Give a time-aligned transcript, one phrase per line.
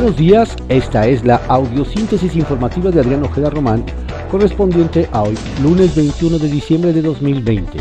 [0.00, 3.84] Buenos días, esta es la audiosíntesis informativa de Adrián Ojeda Román,
[4.30, 7.80] correspondiente a hoy, lunes 21 de diciembre de 2020.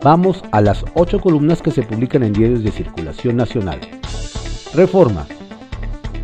[0.00, 3.80] Vamos a las ocho columnas que se publican en diarios de circulación nacional.
[4.74, 5.26] Reforma.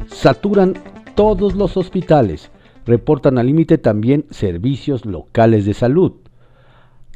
[0.06, 0.74] Saturan
[1.16, 2.52] todos los hospitales.
[2.84, 6.12] Reportan al límite también servicios locales de salud.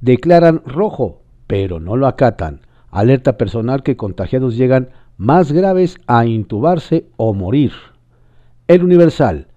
[0.01, 2.63] Declaran rojo, pero no lo acatan.
[2.91, 7.71] Alerta personal que contagiados llegan más graves a intubarse o morir.
[8.71, 9.49] El Universal.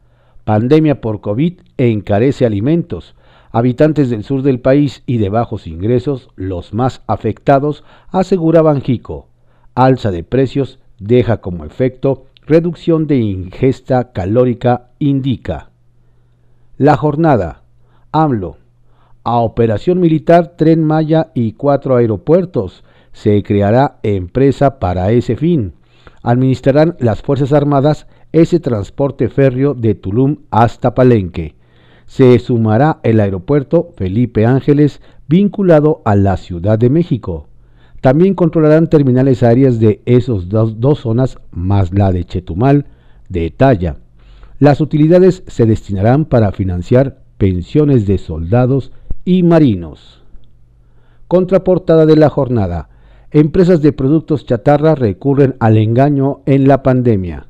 [0.44, 3.14] Pandemia por COVID encarece alimentos.
[3.52, 9.28] Habitantes del sur del país y de bajos ingresos, los más afectados, asegura Banjico.
[9.76, 15.70] Alza de precios deja como efecto reducción de ingesta calórica, indica.
[16.80, 17.62] La jornada.
[18.12, 18.58] AMLO.
[19.24, 25.74] A operación militar Tren Maya y cuatro aeropuertos se creará empresa para ese fin.
[26.24, 31.56] Administrarán las Fuerzas Armadas ese transporte férreo de Tulum hasta Palenque.
[32.06, 37.48] Se sumará el aeropuerto Felipe Ángeles vinculado a la Ciudad de México.
[38.02, 42.88] También controlarán terminales aéreas de esas dos, dos, zonas más la de Chetumal,
[43.30, 43.96] de Talla.
[44.60, 48.92] Las utilidades se destinarán para financiar pensiones de soldados
[49.24, 50.22] y marinos.
[51.30, 52.90] Contraportada de la jornada
[53.34, 57.48] empresas de productos chatarra recurren al engaño en la pandemia.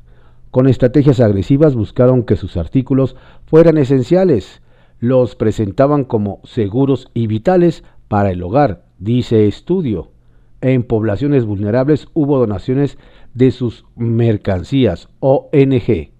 [0.54, 4.62] Con estrategias agresivas buscaron que sus artículos fueran esenciales.
[5.00, 10.12] Los presentaban como seguros y vitales para el hogar, dice estudio.
[10.60, 12.98] En poblaciones vulnerables hubo donaciones
[13.34, 16.12] de sus mercancías, ONG.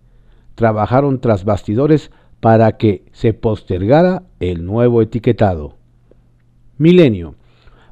[0.57, 5.77] Trabajaron tras bastidores para que se postergara el nuevo etiquetado.
[6.77, 7.37] Milenio.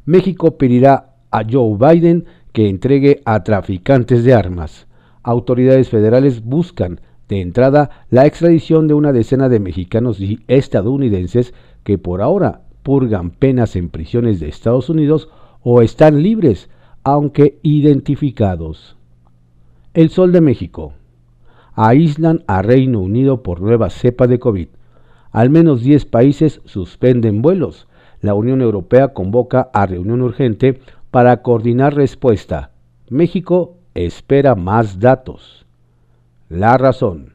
[0.07, 4.89] México pedirá a Joe Biden que entregue a traficantes de armas.
[5.23, 11.55] Autoridades federales buscan de entrada la extradición de una decena de mexicanos y estadounidenses
[11.85, 15.29] que por ahora purgan penas en prisiones de Estados Unidos
[15.63, 16.69] o están libres,
[17.05, 18.97] aunque identificados.
[19.95, 20.95] El Sol de México.
[21.75, 24.69] Aíslan a Reino Unido por nueva cepa de COVID.
[25.31, 27.87] Al menos 10 países suspenden vuelos.
[28.21, 30.81] La Unión Europea convoca a reunión urgente
[31.11, 32.73] para coordinar respuesta.
[33.09, 35.67] México espera más datos.
[36.49, 37.35] La razón.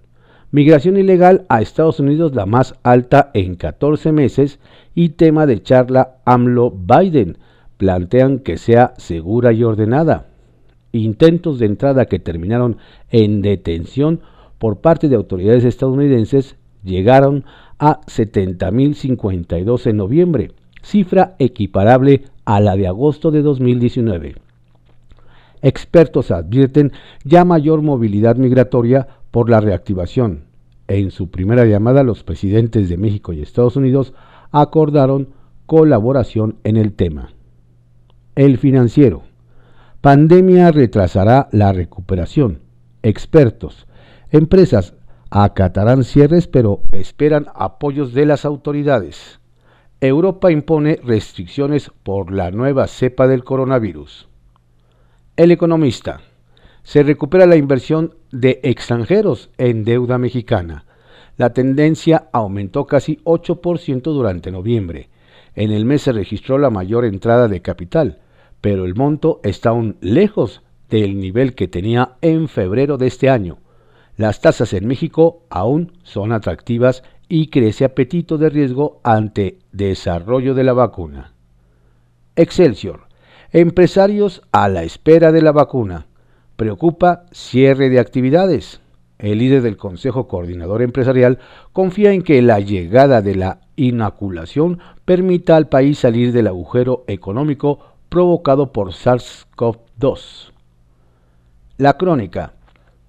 [0.51, 4.59] Migración ilegal a Estados Unidos la más alta en 14 meses
[4.95, 7.37] y tema de charla AMLO-Biden.
[7.77, 10.27] Plantean que sea segura y ordenada.
[10.93, 12.77] Intentos de entrada que terminaron
[13.11, 14.21] en detención
[14.57, 17.45] por parte de autoridades estadounidenses llegaron
[17.77, 20.51] a 70.052 en noviembre,
[20.81, 24.46] cifra equiparable a la de agosto de 2019.
[25.61, 26.91] Expertos advierten
[27.23, 30.45] ya mayor movilidad migratoria por la reactivación.
[30.87, 34.13] En su primera llamada, los presidentes de México y Estados Unidos
[34.51, 35.29] acordaron
[35.65, 37.33] colaboración en el tema.
[38.35, 39.23] El financiero.
[40.01, 42.61] Pandemia retrasará la recuperación.
[43.03, 43.87] Expertos.
[44.31, 44.93] Empresas
[45.29, 49.39] acatarán cierres pero esperan apoyos de las autoridades.
[49.99, 54.26] Europa impone restricciones por la nueva cepa del coronavirus.
[55.37, 56.21] El economista.
[56.81, 60.85] Se recupera la inversión de extranjeros en deuda mexicana.
[61.37, 65.09] La tendencia aumentó casi 8% durante noviembre.
[65.53, 68.17] En el mes se registró la mayor entrada de capital,
[68.61, 73.59] pero el monto está aún lejos del nivel que tenía en febrero de este año.
[74.15, 80.63] Las tasas en México aún son atractivas y crece apetito de riesgo ante desarrollo de
[80.63, 81.35] la vacuna.
[82.35, 83.06] Excelsior.
[83.53, 86.07] Empresarios a la espera de la vacuna.
[86.57, 88.81] Preocupa cierre de actividades.
[89.19, 91.39] El líder del Consejo Coordinador Empresarial
[91.71, 97.79] confía en que la llegada de la inoculación permita al país salir del agujero económico
[98.09, 100.51] provocado por SARS-CoV-2.
[101.77, 102.53] La crónica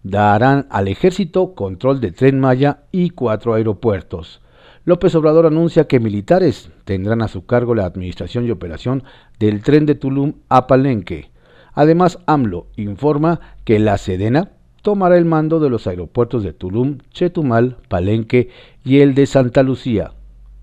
[0.04, 4.40] darán al ejército control de Tren Maya y cuatro aeropuertos.
[4.88, 9.04] López Obrador anuncia que militares tendrán a su cargo la administración y operación
[9.38, 11.30] del tren de Tulum a Palenque.
[11.74, 17.76] Además, AMLO informa que la Sedena tomará el mando de los aeropuertos de Tulum, Chetumal,
[17.88, 18.48] Palenque
[18.82, 20.12] y el de Santa Lucía.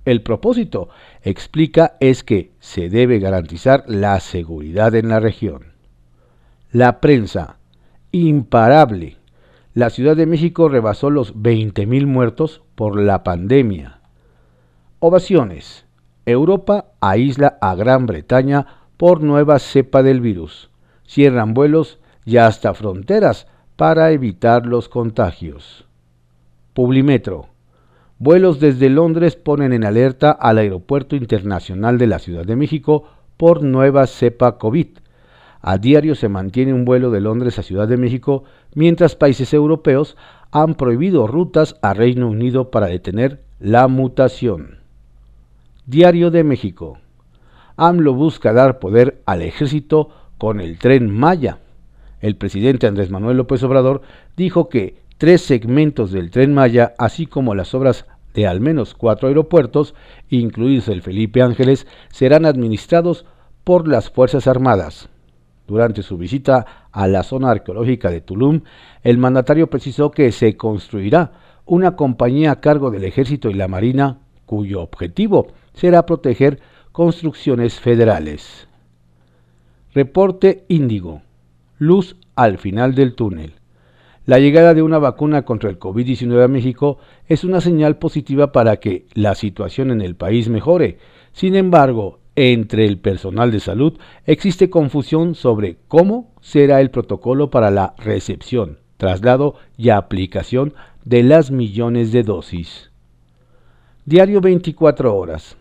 [0.05, 0.89] El propósito,
[1.21, 5.73] explica, es que se debe garantizar la seguridad en la región.
[6.71, 7.57] La prensa,
[8.11, 9.17] imparable,
[9.75, 13.94] la Ciudad de México rebasó los 20.000 muertos por la pandemia.
[15.07, 15.85] Ovaciones.
[16.25, 18.65] Europa aísla a Gran Bretaña
[18.97, 20.71] por nueva cepa del virus.
[21.05, 25.85] Cierran vuelos y hasta fronteras para evitar los contagios.
[26.73, 27.49] Publimetro.
[28.17, 33.03] Vuelos desde Londres ponen en alerta al Aeropuerto Internacional de la Ciudad de México
[33.37, 34.87] por nueva cepa COVID.
[35.61, 38.43] A diario se mantiene un vuelo de Londres a Ciudad de México,
[38.73, 40.17] mientras países europeos
[40.49, 44.83] han prohibido rutas a Reino Unido para detener la mutación.
[45.87, 46.97] Diario de México.
[47.77, 50.09] AMLO busca dar poder al ejército
[50.39, 51.59] con el tren Maya.
[52.21, 54.01] El presidente Andrés Manuel López Obrador
[54.35, 59.27] dijo que tres segmentos del tren Maya, así como las obras de al menos cuatro
[59.27, 59.93] aeropuertos,
[60.27, 63.27] incluidos el Felipe Ángeles, serán administrados
[63.63, 65.09] por las Fuerzas Armadas.
[65.67, 68.61] Durante su visita a la zona arqueológica de Tulum,
[69.03, 71.33] el mandatario precisó que se construirá
[71.63, 74.17] una compañía a cargo del Ejército y la Marina
[74.47, 76.59] cuyo objetivo será proteger
[76.91, 78.67] construcciones federales.
[79.93, 81.21] Reporte Índigo.
[81.77, 83.53] Luz al final del túnel.
[84.25, 88.77] La llegada de una vacuna contra el COVID-19 a México es una señal positiva para
[88.77, 90.97] que la situación en el país mejore.
[91.31, 97.71] Sin embargo, entre el personal de salud existe confusión sobre cómo será el protocolo para
[97.71, 100.73] la recepción, traslado y aplicación
[101.03, 102.89] de las millones de dosis.
[104.05, 105.55] Diario 24 horas.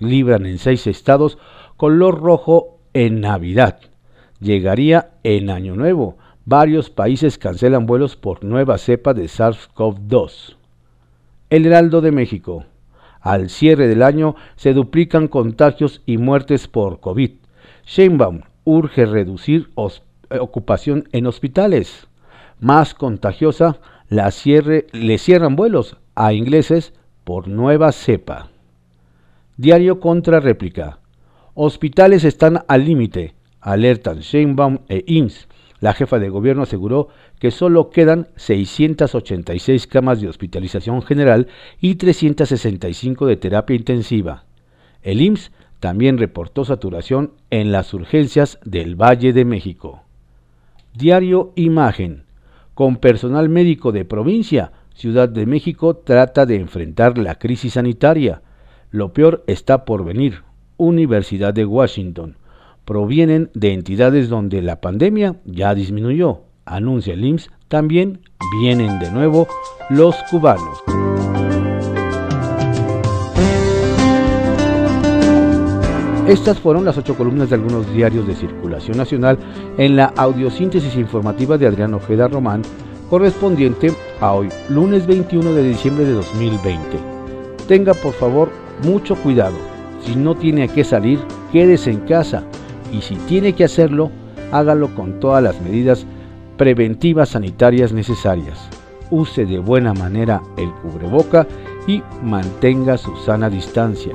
[0.00, 1.38] Libran en seis estados
[1.76, 3.80] color rojo en Navidad.
[4.40, 6.18] Llegaría en Año Nuevo.
[6.44, 10.56] Varios países cancelan vuelos por nueva cepa de SARS-CoV-2.
[11.50, 12.64] El Heraldo de México.
[13.20, 17.32] Al cierre del año se duplican contagios y muertes por COVID.
[17.86, 19.70] Sheinbaum urge reducir
[20.30, 22.08] eh, ocupación en hospitales.
[22.58, 26.92] Más contagiosa, la cierre, le cierran vuelos a ingleses
[27.24, 28.49] por nueva cepa.
[29.60, 31.00] Diario contra réplica.
[31.52, 35.48] Hospitales están al límite, alertan Sheinbaum e IMSS.
[35.80, 37.08] La jefa de gobierno aseguró
[37.38, 41.48] que solo quedan 686 camas de hospitalización general
[41.78, 44.44] y 365 de terapia intensiva.
[45.02, 50.04] El IMSS también reportó saturación en las urgencias del Valle de México.
[50.94, 52.24] Diario Imagen.
[52.72, 58.40] Con personal médico de provincia, Ciudad de México trata de enfrentar la crisis sanitaria.
[58.90, 60.42] Lo peor está por venir.
[60.76, 62.36] Universidad de Washington
[62.84, 68.20] provienen de entidades donde la pandemia ya disminuyó, anuncia el IMSS, también
[68.60, 69.46] vienen de nuevo
[69.90, 70.82] los cubanos.
[76.26, 79.38] Estas fueron las ocho columnas de algunos diarios de circulación nacional
[79.78, 82.62] en la audiosíntesis informativa de Adrián Ojeda Román,
[83.08, 86.98] correspondiente a hoy, lunes 21 de diciembre de 2020.
[87.68, 88.50] Tenga por favor
[88.84, 89.56] mucho cuidado.
[90.02, 91.20] Si no tiene a qué salir,
[91.52, 92.42] quédese en casa
[92.92, 94.10] y si tiene que hacerlo,
[94.52, 96.06] hágalo con todas las medidas
[96.56, 98.68] preventivas sanitarias necesarias.
[99.10, 101.46] Use de buena manera el cubreboca
[101.86, 104.12] y mantenga su sana distancia.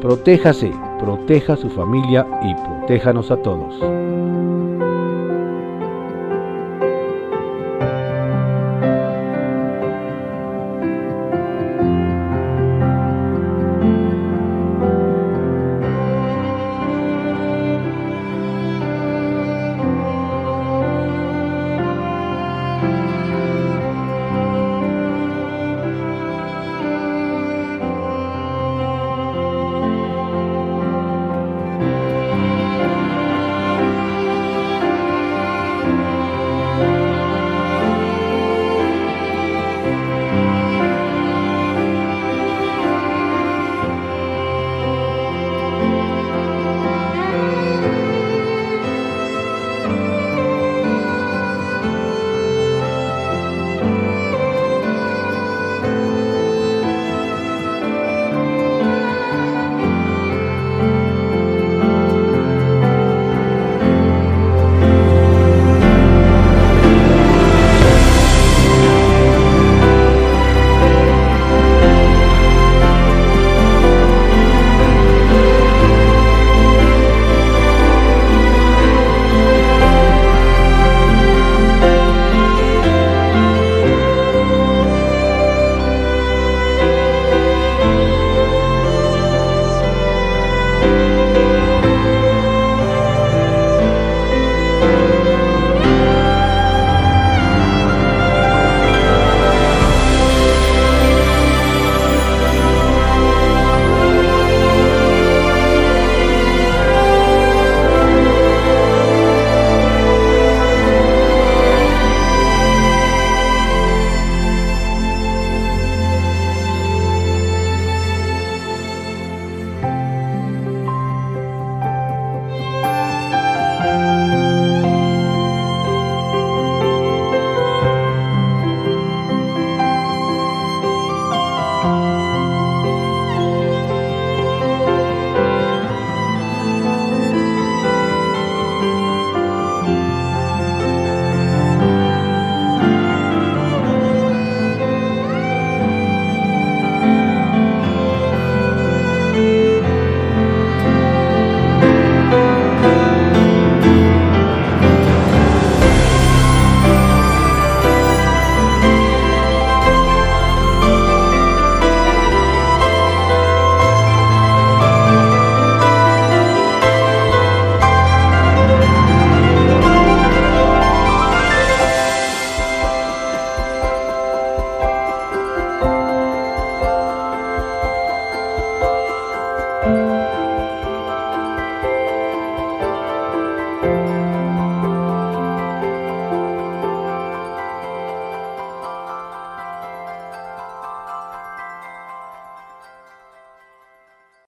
[0.00, 4.39] Protéjase, proteja a su familia y protéjanos a todos.